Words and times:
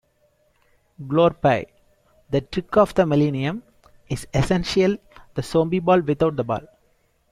Glorpy, 0.99 1.67
the 2.31 2.41
"trick 2.41 2.75
of 2.75 2.95
the 2.95 3.05
millennium", 3.05 3.61
is 4.09 4.25
essentially 4.33 4.99
the 5.35 5.43
zombie 5.43 5.77
ball 5.77 6.01
without 6.01 6.35
the 6.37 6.43
ball. 6.43 6.61